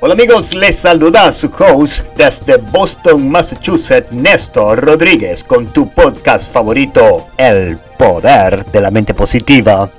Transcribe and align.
Hola 0.00 0.14
amigos, 0.14 0.54
les 0.54 0.78
saluda 0.78 1.32
su 1.32 1.50
host 1.58 2.04
desde 2.16 2.56
Boston, 2.56 3.28
Massachusetts, 3.28 4.12
Néstor 4.12 4.80
Rodríguez, 4.80 5.42
con 5.42 5.72
tu 5.72 5.90
podcast 5.90 6.52
favorito, 6.52 7.26
El 7.36 7.76
Poder 7.98 8.64
de 8.66 8.80
la 8.80 8.92
Mente 8.92 9.12
Positiva. 9.12 9.90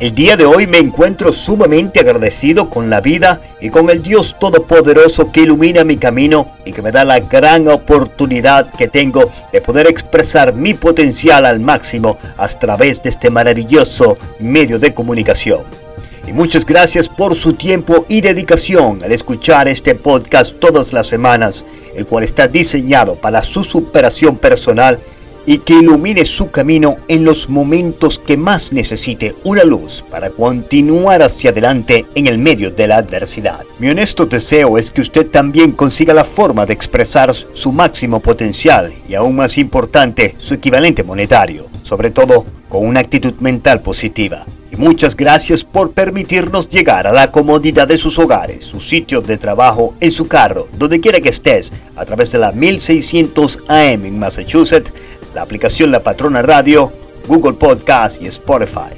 El 0.00 0.12
día 0.12 0.36
de 0.36 0.44
hoy 0.44 0.66
me 0.66 0.78
encuentro 0.78 1.32
sumamente 1.32 2.00
agradecido 2.00 2.68
con 2.68 2.90
la 2.90 3.00
vida 3.00 3.40
y 3.60 3.70
con 3.70 3.90
el 3.90 4.02
Dios 4.02 4.34
Todopoderoso 4.40 5.30
que 5.30 5.42
ilumina 5.42 5.84
mi 5.84 5.98
camino 5.98 6.48
y 6.64 6.72
que 6.72 6.82
me 6.82 6.90
da 6.90 7.04
la 7.04 7.20
gran 7.20 7.68
oportunidad 7.68 8.72
que 8.72 8.88
tengo 8.88 9.30
de 9.52 9.60
poder 9.60 9.86
expresar 9.86 10.52
mi 10.52 10.74
potencial 10.74 11.46
al 11.46 11.60
máximo 11.60 12.18
a 12.38 12.48
través 12.48 13.00
de 13.04 13.10
este 13.10 13.30
maravilloso 13.30 14.18
medio 14.40 14.80
de 14.80 14.92
comunicación. 14.92 15.83
Y 16.26 16.32
muchas 16.32 16.64
gracias 16.64 17.08
por 17.08 17.34
su 17.34 17.52
tiempo 17.52 18.06
y 18.08 18.20
dedicación 18.20 19.02
al 19.04 19.12
escuchar 19.12 19.68
este 19.68 19.94
podcast 19.94 20.58
todas 20.58 20.92
las 20.92 21.06
semanas, 21.06 21.66
el 21.94 22.06
cual 22.06 22.24
está 22.24 22.48
diseñado 22.48 23.16
para 23.16 23.44
su 23.44 23.62
superación 23.62 24.36
personal 24.36 25.00
y 25.46 25.58
que 25.58 25.74
ilumine 25.74 26.24
su 26.24 26.50
camino 26.50 26.96
en 27.08 27.24
los 27.24 27.48
momentos 27.48 28.18
que 28.18 28.36
más 28.36 28.72
necesite 28.72 29.34
una 29.44 29.64
luz 29.64 30.02
para 30.10 30.30
continuar 30.30 31.22
hacia 31.22 31.50
adelante 31.50 32.06
en 32.14 32.26
el 32.26 32.38
medio 32.38 32.70
de 32.70 32.88
la 32.88 32.96
adversidad. 32.96 33.60
Mi 33.78 33.88
honesto 33.88 34.26
deseo 34.26 34.78
es 34.78 34.90
que 34.90 35.02
usted 35.02 35.26
también 35.26 35.72
consiga 35.72 36.14
la 36.14 36.24
forma 36.24 36.64
de 36.64 36.72
expresar 36.72 37.34
su 37.34 37.72
máximo 37.72 38.20
potencial 38.20 38.92
y 39.08 39.14
aún 39.14 39.36
más 39.36 39.58
importante, 39.58 40.34
su 40.38 40.54
equivalente 40.54 41.04
monetario, 41.04 41.66
sobre 41.82 42.10
todo 42.10 42.46
con 42.68 42.86
una 42.86 43.00
actitud 43.00 43.34
mental 43.40 43.82
positiva. 43.82 44.46
Muchas 44.76 45.16
gracias 45.16 45.62
por 45.62 45.92
permitirnos 45.92 46.68
llegar 46.68 47.06
a 47.06 47.12
la 47.12 47.30
comodidad 47.30 47.86
de 47.86 47.96
sus 47.96 48.18
hogares, 48.18 48.64
su 48.64 48.80
sitio 48.80 49.20
de 49.20 49.38
trabajo, 49.38 49.94
en 50.00 50.10
su 50.10 50.26
carro, 50.26 50.68
donde 50.76 51.00
quiera 51.00 51.20
que 51.20 51.28
estés, 51.28 51.72
a 51.94 52.04
través 52.04 52.32
de 52.32 52.38
la 52.38 52.50
1600 52.50 53.60
AM 53.68 54.04
en 54.04 54.18
Massachusetts, 54.18 54.92
la 55.32 55.42
aplicación 55.42 55.92
La 55.92 56.02
Patrona 56.02 56.42
Radio, 56.42 56.92
Google 57.28 57.54
Podcast 57.54 58.20
y 58.20 58.26
Spotify. 58.26 58.90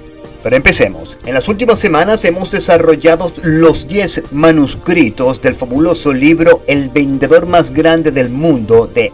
Pero 0.43 0.57
empecemos. 0.57 1.19
En 1.27 1.35
las 1.35 1.49
últimas 1.49 1.79
semanas 1.79 2.25
hemos 2.25 2.51
desarrollado 2.51 3.31
los 3.43 3.87
10 3.87 4.33
manuscritos 4.33 5.43
del 5.43 5.55
fabuloso 5.55 6.13
libro 6.13 6.63
El 6.67 6.89
vendedor 6.89 7.47
más 7.47 7.73
grande 7.73 8.13
del 8.13 8.31
mundo 8.31 8.87
de 8.87 9.13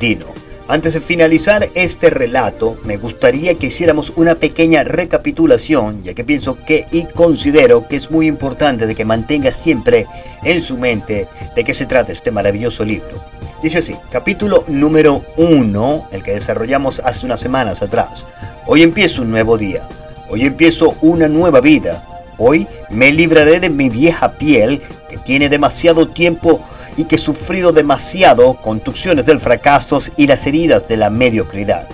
Dino. 0.00 0.35
Antes 0.68 0.94
de 0.94 1.00
finalizar 1.00 1.70
este 1.74 2.10
relato, 2.10 2.76
me 2.82 2.96
gustaría 2.96 3.54
que 3.54 3.66
hiciéramos 3.66 4.12
una 4.16 4.34
pequeña 4.34 4.82
recapitulación, 4.82 6.02
ya 6.02 6.12
que 6.12 6.24
pienso 6.24 6.58
que 6.66 6.86
y 6.90 7.04
considero 7.04 7.86
que 7.86 7.94
es 7.94 8.10
muy 8.10 8.26
importante 8.26 8.88
de 8.88 8.96
que 8.96 9.04
mantenga 9.04 9.52
siempre 9.52 10.06
en 10.42 10.60
su 10.62 10.76
mente 10.76 11.28
de 11.54 11.62
qué 11.62 11.72
se 11.72 11.86
trata 11.86 12.10
este 12.10 12.32
maravilloso 12.32 12.84
libro. 12.84 13.22
Dice 13.62 13.78
así, 13.78 13.94
capítulo 14.10 14.64
número 14.66 15.22
1, 15.36 16.08
el 16.10 16.24
que 16.24 16.32
desarrollamos 16.32 17.00
hace 17.04 17.26
unas 17.26 17.38
semanas 17.38 17.80
atrás. 17.80 18.26
Hoy 18.66 18.82
empiezo 18.82 19.22
un 19.22 19.30
nuevo 19.30 19.56
día, 19.56 19.88
hoy 20.28 20.46
empiezo 20.46 20.96
una 21.00 21.28
nueva 21.28 21.60
vida, 21.60 22.04
hoy 22.38 22.66
me 22.90 23.12
libraré 23.12 23.60
de 23.60 23.70
mi 23.70 23.88
vieja 23.88 24.32
piel 24.32 24.82
que 25.08 25.16
tiene 25.18 25.48
demasiado 25.48 26.08
tiempo 26.08 26.60
y 26.96 27.04
que 27.04 27.18
sufrido 27.18 27.72
demasiado 27.72 28.54
contusiones 28.54 29.26
del 29.26 29.38
fracaso 29.38 29.98
y 30.16 30.26
las 30.26 30.46
heridas 30.46 30.88
de 30.88 30.96
la 30.96 31.10
mediocridad. 31.10 31.88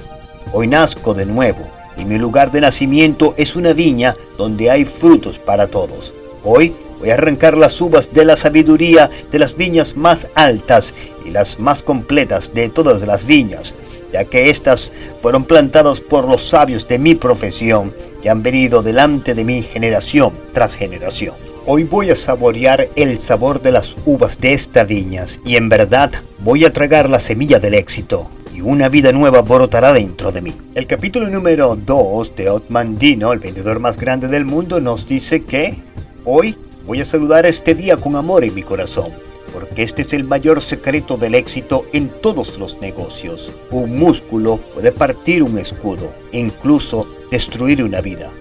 Hoy 0.53 0.67
nazco 0.67 1.15
de 1.15 1.27
nuevo 1.27 1.67
y 1.97 2.05
mi 2.05 2.19
lugar 2.19 2.51
de 2.51 2.61
nacimiento 2.61 3.35
es 3.37 3.57
una 3.57 3.73
viña 3.73 4.17
donde 4.39 4.71
hay 4.71 4.85
frutos 4.85 5.39
para 5.39 5.67
todos. 5.67 6.15
Hoy 6.45 6.75
voy 6.99 7.11
a 7.11 7.15
arrancar 7.15 7.57
las 7.57 7.81
uvas 7.81 8.13
de 8.13 8.25
la 8.25 8.37
sabiduría 8.37 9.11
de 9.31 9.39
las 9.39 9.57
viñas 9.57 9.97
más 9.97 10.29
altas 10.35 10.95
y 11.25 11.31
las 11.31 11.59
más 11.59 11.83
completas 11.83 12.55
de 12.55 12.69
todas 12.69 13.03
las 13.07 13.27
viñas, 13.27 13.75
ya 14.13 14.25
que 14.25 14.51
éstas 14.51 14.93
fueron 15.21 15.45
plantadas 15.45 16.01
por 16.01 16.29
los 16.29 16.47
sabios 16.47 16.87
de 16.87 16.99
mi 16.99 17.15
profesión 17.15 17.93
y 18.23 18.29
han 18.29 18.43
venido 18.43 18.83
delante 18.83 19.35
de 19.35 19.45
mi 19.45 19.63
generación 19.63 20.33
tras 20.53 20.77
generación. 20.77 21.52
Hoy 21.65 21.85
voy 21.85 22.11
a 22.11 22.17
saborear 22.17 22.89
el 22.97 23.21
sabor 23.21 23.63
de 23.63 23.71
las 23.71 23.97
uvas 24.05 24.37
de 24.39 24.53
estas 24.53 24.89
viñas 24.89 25.39
y 25.45 25.55
en 25.55 25.69
verdad 25.69 26.11
voy 26.41 26.65
a 26.65 26.73
tragar 26.73 27.09
la 27.09 27.21
semilla 27.21 27.61
del 27.61 27.75
éxito 27.75 28.29
y 28.53 28.63
una 28.63 28.89
vida 28.89 29.13
nueva 29.13 29.43
brotará 29.43 29.93
dentro 29.93 30.33
de 30.33 30.43
mí. 30.43 30.55
El 30.75 30.89
capítulo 30.89 31.31
número 31.31 31.77
2 31.77 32.35
de 32.35 32.51
Otman 32.51 32.99
Dino, 32.99 33.33
el 33.33 33.39
vendedor 33.39 33.79
más 33.79 33.97
grande 33.97 34.27
del 34.27 34.45
mundo, 34.45 34.81
nos 34.81 35.07
dice 35.07 35.45
que 35.45 35.77
hoy 36.25 36.57
voy 36.85 37.01
a 37.01 37.05
saludar 37.05 37.47
este 37.47 37.77
día 37.77 37.97
con 37.97 38.17
amor 38.17 38.43
en 38.43 38.57
mi 38.57 38.65
corazón, 38.65 39.13
porque 39.53 39.85
este 39.85 40.03
es 40.03 40.13
el 40.15 40.25
mayor 40.25 40.63
secreto 40.63 41.17
del 41.17 41.37
éxito 41.37 41.87
en 41.93 42.09
todos 42.09 42.59
los 42.59 42.81
negocios. 42.81 43.53
Un 43.71 44.01
músculo 44.01 44.57
puede 44.75 44.91
partir 44.91 45.45
un 45.45 45.57
escudo, 45.59 46.13
incluso 46.33 47.07
destruir 47.31 47.85
una 47.85 48.01
vida 48.01 48.33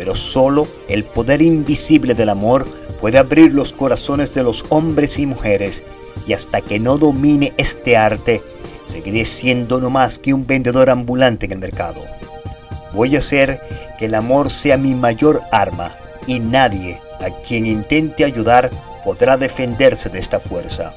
pero 0.00 0.14
solo 0.14 0.66
el 0.88 1.04
poder 1.04 1.42
invisible 1.42 2.14
del 2.14 2.30
amor 2.30 2.66
puede 3.02 3.18
abrir 3.18 3.52
los 3.52 3.74
corazones 3.74 4.32
de 4.32 4.42
los 4.42 4.64
hombres 4.70 5.18
y 5.18 5.26
mujeres 5.26 5.84
y 6.26 6.32
hasta 6.32 6.62
que 6.62 6.80
no 6.80 6.96
domine 6.96 7.52
este 7.58 7.98
arte, 7.98 8.40
seguiré 8.86 9.26
siendo 9.26 9.78
no 9.78 9.90
más 9.90 10.18
que 10.18 10.32
un 10.32 10.46
vendedor 10.46 10.88
ambulante 10.88 11.44
en 11.44 11.52
el 11.52 11.58
mercado. 11.58 12.00
Voy 12.94 13.14
a 13.14 13.18
hacer 13.18 13.60
que 13.98 14.06
el 14.06 14.14
amor 14.14 14.50
sea 14.50 14.78
mi 14.78 14.94
mayor 14.94 15.42
arma 15.52 15.94
y 16.26 16.40
nadie 16.40 16.98
a 17.20 17.28
quien 17.46 17.66
intente 17.66 18.24
ayudar 18.24 18.70
podrá 19.04 19.36
defenderse 19.36 20.08
de 20.08 20.18
esta 20.18 20.40
fuerza. 20.40 20.94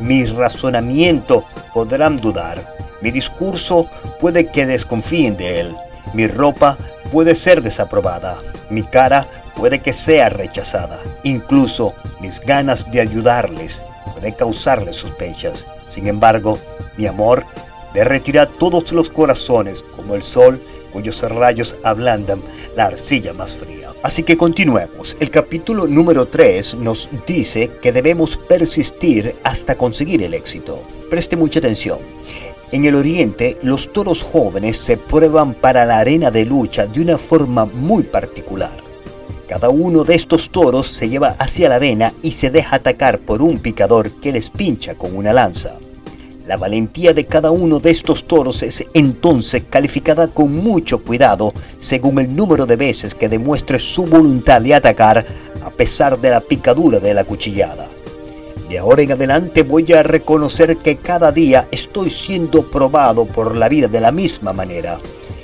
Mi 0.00 0.24
razonamiento 0.26 1.44
podrán 1.72 2.16
dudar, 2.16 2.68
mi 3.00 3.12
discurso 3.12 3.88
puede 4.20 4.50
que 4.50 4.66
desconfíen 4.66 5.36
de 5.36 5.60
él, 5.60 5.76
mi 6.12 6.26
ropa 6.26 6.76
puede 7.10 7.34
ser 7.34 7.62
desaprobada, 7.62 8.36
mi 8.70 8.82
cara 8.82 9.28
puede 9.56 9.80
que 9.80 9.92
sea 9.92 10.28
rechazada, 10.28 11.00
incluso 11.22 11.94
mis 12.20 12.40
ganas 12.40 12.90
de 12.90 13.00
ayudarles 13.00 13.82
puede 14.12 14.34
causarles 14.34 14.96
sospechas. 14.96 15.66
Sin 15.88 16.06
embargo, 16.06 16.58
mi 16.96 17.06
amor 17.06 17.44
derretirá 17.92 18.46
todos 18.46 18.92
los 18.92 19.10
corazones 19.10 19.82
como 19.96 20.14
el 20.14 20.22
sol 20.22 20.60
cuyos 20.92 21.22
rayos 21.22 21.76
ablandan 21.82 22.40
la 22.76 22.86
arcilla 22.86 23.32
más 23.32 23.56
fría. 23.56 23.90
Así 24.02 24.22
que 24.22 24.36
continuemos. 24.36 25.16
El 25.18 25.30
capítulo 25.30 25.88
número 25.88 26.26
3 26.26 26.74
nos 26.74 27.10
dice 27.26 27.70
que 27.82 27.90
debemos 27.90 28.36
persistir 28.36 29.34
hasta 29.42 29.76
conseguir 29.76 30.22
el 30.22 30.34
éxito. 30.34 30.80
Preste 31.10 31.36
mucha 31.36 31.58
atención. 31.58 31.98
En 32.74 32.84
el 32.86 32.96
oriente, 32.96 33.56
los 33.62 33.92
toros 33.92 34.24
jóvenes 34.24 34.78
se 34.78 34.96
prueban 34.96 35.54
para 35.54 35.86
la 35.86 36.00
arena 36.00 36.32
de 36.32 36.44
lucha 36.44 36.88
de 36.88 37.02
una 37.02 37.18
forma 37.18 37.66
muy 37.66 38.02
particular. 38.02 38.72
Cada 39.48 39.68
uno 39.68 40.02
de 40.02 40.16
estos 40.16 40.50
toros 40.50 40.88
se 40.88 41.08
lleva 41.08 41.36
hacia 41.38 41.68
la 41.68 41.76
arena 41.76 42.12
y 42.20 42.32
se 42.32 42.50
deja 42.50 42.74
atacar 42.74 43.20
por 43.20 43.42
un 43.42 43.60
picador 43.60 44.10
que 44.20 44.32
les 44.32 44.50
pincha 44.50 44.96
con 44.96 45.14
una 45.14 45.32
lanza. 45.32 45.76
La 46.48 46.56
valentía 46.56 47.14
de 47.14 47.26
cada 47.26 47.52
uno 47.52 47.78
de 47.78 47.92
estos 47.92 48.24
toros 48.24 48.64
es 48.64 48.84
entonces 48.92 49.62
calificada 49.70 50.26
con 50.26 50.56
mucho 50.56 51.00
cuidado 51.04 51.54
según 51.78 52.18
el 52.18 52.34
número 52.34 52.66
de 52.66 52.74
veces 52.74 53.14
que 53.14 53.28
demuestre 53.28 53.78
su 53.78 54.04
voluntad 54.04 54.60
de 54.60 54.74
atacar 54.74 55.24
a 55.64 55.70
pesar 55.70 56.20
de 56.20 56.30
la 56.30 56.40
picadura 56.40 56.98
de 56.98 57.14
la 57.14 57.22
cuchillada. 57.22 57.86
De 58.74 58.80
ahora 58.80 59.02
en 59.02 59.12
adelante 59.12 59.62
voy 59.62 59.92
a 59.92 60.02
reconocer 60.02 60.76
que 60.78 60.96
cada 60.96 61.30
día 61.30 61.68
estoy 61.70 62.10
siendo 62.10 62.68
probado 62.72 63.24
por 63.24 63.54
la 63.54 63.68
vida 63.68 63.86
de 63.86 64.00
la 64.00 64.10
misma 64.10 64.52
manera. 64.52 64.98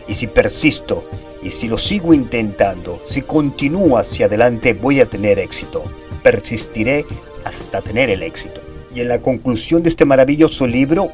Y 0.08 0.14
si 0.14 0.26
persisto, 0.26 1.04
y 1.40 1.50
si 1.50 1.68
lo 1.68 1.78
sigo 1.78 2.12
intentando, 2.12 3.00
si 3.06 3.22
continúo 3.22 3.98
hacia 3.98 4.26
adelante 4.26 4.74
voy 4.74 5.00
a 5.00 5.06
tener 5.06 5.38
éxito. 5.38 5.84
Persistiré 6.24 7.06
hasta 7.44 7.80
tener 7.80 8.10
el 8.10 8.24
éxito. 8.24 8.60
Y 8.92 8.98
en 8.98 9.06
la 9.06 9.20
conclusión 9.20 9.84
de 9.84 9.90
este 9.90 10.04
maravilloso 10.04 10.66
libro, 10.66 11.12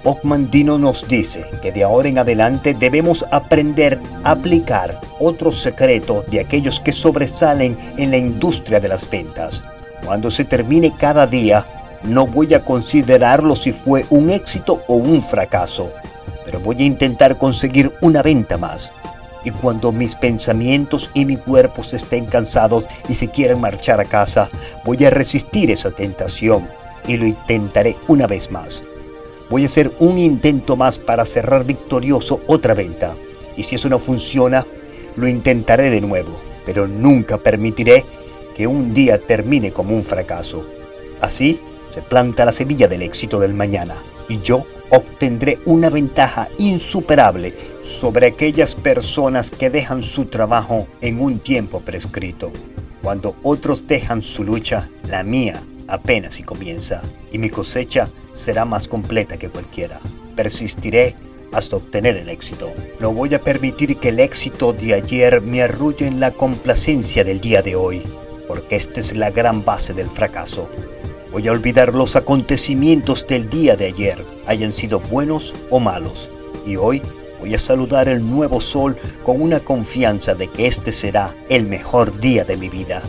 Dino 0.51 0.79
nos 0.79 1.07
dice 1.07 1.45
que 1.61 1.71
de 1.71 1.85
ahora 1.85 2.09
en 2.09 2.17
adelante 2.17 2.73
debemos 2.73 3.27
aprender 3.31 4.01
a 4.25 4.31
aplicar 4.31 5.03
otro 5.21 5.53
secreto 5.53 6.25
de 6.31 6.41
aquellos 6.41 6.81
que 6.81 6.95
sobresalen 6.95 7.77
en 7.99 8.11
la 8.11 8.17
industria 8.17 8.81
de 8.81 8.89
las 8.89 9.11
ventas. 9.11 9.63
Cuando 10.03 10.31
se 10.31 10.45
termine 10.45 10.95
cada 10.97 11.27
día, 11.27 11.67
no 12.07 12.27
voy 12.27 12.55
a 12.55 12.65
considerarlo 12.65 13.57
si 13.57 13.73
fue 13.73 14.07
un 14.11 14.31
éxito 14.31 14.83
o 14.87 14.95
un 14.97 15.23
fracaso, 15.23 15.91
pero 16.45 16.61
voy 16.61 16.83
a 16.83 16.87
intentar 16.87 17.37
conseguir 17.37 17.93
una 18.01 18.23
venta 18.23 18.57
más. 18.57 18.93
Y 19.45 19.51
cuando 19.51 19.93
mis 19.93 20.15
pensamientos 20.15 21.11
y 21.15 21.25
mi 21.25 21.37
cuerpo 21.37 21.83
estén 21.83 22.27
cansados 22.27 22.87
y 23.09 23.15
se 23.15 23.29
quieran 23.29 23.61
marchar 23.61 24.01
a 24.01 24.05
casa, 24.05 24.49
voy 24.85 25.05
a 25.05 25.11
resistir 25.11 25.71
esa 25.71 25.91
tentación 25.91 26.67
y 27.07 27.17
lo 27.17 27.27
intentaré 27.27 27.97
una 28.09 28.27
vez 28.27 28.51
más. 28.51 28.83
Voy 29.49 29.63
a 29.63 29.67
hacer 29.67 29.93
un 30.01 30.19
intento 30.19 30.75
más 30.77 30.99
para 30.99 31.25
cerrar 31.25 31.65
victorioso 31.65 32.41
otra 32.49 32.75
venta. 32.75 33.15
Y 33.57 33.63
si 33.63 33.77
eso 33.77 33.89
no 33.89 34.01
funciona, 34.01 34.67
lo 35.15 35.29
intentaré 35.29 35.91
de 35.91 36.01
nuevo, 36.01 36.33
pero 36.65 36.89
nunca 36.89 37.39
permitiré 37.39 38.05
que 38.57 38.67
un 38.67 38.93
día 38.93 39.19
termine 39.19 39.71
como 39.71 39.95
un 39.95 40.03
fracaso. 40.03 40.67
Así 41.21 41.61
se 41.97 42.03
planta 42.03 42.45
la 42.45 42.53
semilla 42.53 42.89
del 42.89 43.01
éxito 43.01 43.41
del 43.41 43.55
mañana 43.55 43.95
y 44.29 44.43
yo 44.43 44.67
obtendré 44.91 45.61
una 45.65 45.89
ventaja 45.89 46.47
insuperable 46.59 47.55
sobre 47.83 48.27
aquellas 48.27 48.75
personas 48.75 49.51
que 49.51 49.71
dejan 49.71 50.03
su 50.03 50.27
trabajo 50.27 50.87
en 51.01 51.23
un 51.23 51.39
tiempo 51.39 51.81
prescrito. 51.81 52.53
Cuando 53.03 53.35
otros 53.43 53.87
dejan 53.87 54.23
su 54.23 54.45
lucha, 54.45 54.91
la 55.09 55.23
mía 55.23 55.63
apenas 55.89 56.35
si 56.35 56.43
comienza 56.43 57.01
y 57.33 57.39
mi 57.39 57.49
cosecha 57.49 58.11
será 58.31 58.67
más 58.67 58.89
completa 58.89 59.39
que 59.39 59.49
cualquiera. 59.49 59.99
Persistiré 60.35 61.15
hasta 61.51 61.77
obtener 61.77 62.19
el 62.19 62.29
éxito. 62.29 62.75
No 63.01 63.15
voy 63.15 63.33
a 63.33 63.41
permitir 63.41 63.97
que 63.97 64.11
el 64.11 64.21
éxito 64.21 64.75
de 64.75 64.93
ayer 64.93 65.41
me 65.41 65.63
arrulle 65.63 66.07
en 66.07 66.21
la 66.21 66.33
complacencia 66.33 67.25
del 67.25 67.41
día 67.41 67.63
de 67.63 67.75
hoy, 67.75 68.03
porque 68.49 68.77
esta 68.77 69.01
es 69.01 69.17
la 69.17 69.31
gran 69.31 69.65
base 69.65 69.95
del 69.95 70.11
fracaso. 70.11 70.69
Voy 71.37 71.49
a 71.49 71.53
olvidar 71.53 71.95
los 71.95 72.17
acontecimientos 72.17 73.27
del 73.27 73.51
día 73.51 73.77
de 73.77 73.89
ayer, 73.89 74.25
hayan 74.47 74.73
sido 74.73 75.01
buenos 75.01 75.55
o 75.69 75.81
malos, 75.81 76.31
y 76.65 76.77
hoy 76.77 77.03
voy 77.41 77.55
a 77.55 77.59
saludar 77.59 78.09
el 78.09 78.27
nuevo 78.27 78.59
sol 78.59 78.97
con 79.23 79.43
una 79.43 79.61
confianza 79.61 80.35
de 80.35 80.49
que 80.49 80.67
este 80.67 80.93
será 80.93 81.35
el 81.51 81.65
mejor 81.65 82.21
día 82.21 82.47
de 82.47 82.57
mi 82.57 82.71
vida. 82.71 83.03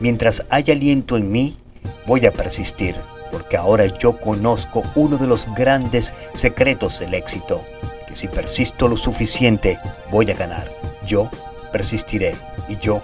Mientras 0.00 0.42
haya 0.48 0.72
aliento 0.72 1.18
en 1.18 1.30
mí, 1.30 1.58
voy 2.06 2.24
a 2.24 2.32
persistir 2.32 2.94
porque 3.30 3.58
ahora 3.58 3.84
yo 3.84 4.18
conozco 4.18 4.82
uno 4.94 5.18
de 5.18 5.26
los 5.26 5.46
grandes 5.54 6.14
secretos 6.32 7.00
del 7.00 7.12
éxito, 7.12 7.60
que 8.08 8.16
si 8.16 8.26
persisto 8.26 8.88
lo 8.88 8.96
suficiente, 8.96 9.78
voy 10.10 10.30
a 10.30 10.34
ganar. 10.34 10.72
Yo 11.06 11.30
persistiré 11.72 12.34
y 12.70 12.78
yo 12.78 13.02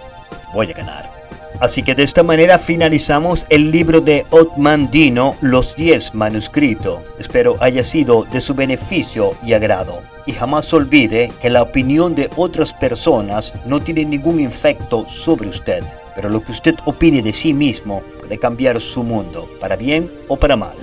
voy 0.51 0.71
a 0.71 0.73
ganar. 0.73 1.16
Así 1.59 1.81
que 1.81 1.95
de 1.95 2.03
esta 2.03 2.21
manera 2.21 2.59
finalizamos 2.59 3.47
el 3.49 3.71
libro 3.71 3.99
de 3.99 4.25
Otman 4.29 4.91
Dino, 4.91 5.35
Los 5.41 5.75
10 5.75 6.13
manuscritos. 6.13 7.01
Espero 7.17 7.55
haya 7.59 7.83
sido 7.83 8.25
de 8.31 8.41
su 8.41 8.53
beneficio 8.53 9.35
y 9.43 9.53
agrado. 9.53 10.01
Y 10.27 10.33
jamás 10.33 10.71
olvide 10.73 11.31
que 11.41 11.49
la 11.49 11.63
opinión 11.63 12.13
de 12.13 12.29
otras 12.35 12.73
personas 12.73 13.55
no 13.65 13.79
tiene 13.79 14.05
ningún 14.05 14.39
efecto 14.39 15.09
sobre 15.09 15.49
usted. 15.49 15.83
Pero 16.15 16.29
lo 16.29 16.43
que 16.43 16.51
usted 16.51 16.75
opine 16.85 17.23
de 17.23 17.33
sí 17.33 17.53
mismo 17.53 18.03
de 18.29 18.37
cambiar 18.37 18.79
su 18.79 19.03
mundo, 19.03 19.49
para 19.59 19.75
bien 19.75 20.11
o 20.27 20.37
para 20.37 20.55
mal. 20.55 20.75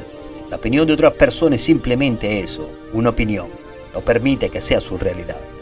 La 0.51 0.57
opinión 0.57 0.87
de 0.87 0.95
otras 0.95 1.13
personas 1.13 1.61
es 1.61 1.67
simplemente 1.67 2.41
eso, 2.41 2.69
una 2.93 3.11
opinión. 3.11 3.47
No 3.93 4.01
permite 4.01 4.51
que 4.51 4.61
sea 4.61 4.81
su 4.81 4.99
realidad. 4.99 5.54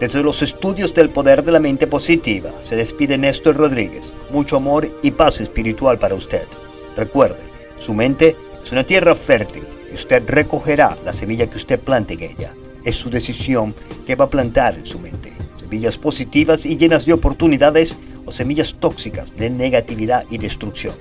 Desde 0.00 0.22
los 0.22 0.42
estudios 0.42 0.92
del 0.92 1.08
poder 1.08 1.42
de 1.42 1.52
la 1.52 1.58
mente 1.58 1.86
positiva, 1.86 2.50
se 2.62 2.76
despide 2.76 3.16
Néstor 3.16 3.56
Rodríguez. 3.56 4.12
Mucho 4.30 4.56
amor 4.56 4.86
y 5.02 5.10
paz 5.10 5.40
espiritual 5.40 5.98
para 5.98 6.14
usted. 6.14 6.46
Recuerde, 6.94 7.40
su 7.78 7.94
mente 7.94 8.36
es 8.62 8.72
una 8.72 8.84
tierra 8.84 9.14
fértil 9.14 9.62
y 9.90 9.94
usted 9.94 10.22
recogerá 10.26 10.98
la 11.02 11.14
semilla 11.14 11.48
que 11.48 11.56
usted 11.56 11.80
plante 11.80 12.12
en 12.12 12.24
ella. 12.24 12.54
Es 12.84 12.96
su 12.96 13.08
decisión 13.08 13.74
que 14.06 14.16
va 14.16 14.26
a 14.26 14.30
plantar 14.30 14.74
en 14.74 14.84
su 14.84 14.98
mente. 14.98 15.32
Semillas 15.58 15.96
positivas 15.96 16.66
y 16.66 16.76
llenas 16.76 17.06
de 17.06 17.14
oportunidades 17.14 17.96
o 18.26 18.32
semillas 18.32 18.76
tóxicas 18.78 19.34
de 19.34 19.48
negatividad 19.48 20.24
y 20.28 20.36
destrucción. 20.36 20.94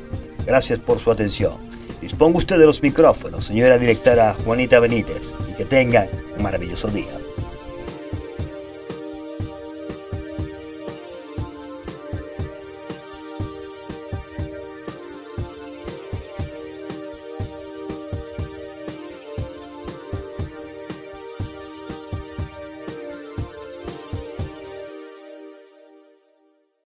Gracias 0.45 0.80
por 0.80 1.00
su 1.00 1.12
atención. 1.12 1.57
Disponga 2.00 2.38
usted 2.38 2.57
de 2.57 2.65
los 2.65 2.81
micrófonos, 2.81 3.45
señora 3.45 3.77
directora 3.77 4.38
Juanita 4.45 4.80
Benítez, 4.80 5.33
y 5.50 5.53
que 5.56 5.65
tengan 5.65 6.07
un 6.38 6.44
maravilloso 6.44 6.88
día. 6.88 7.25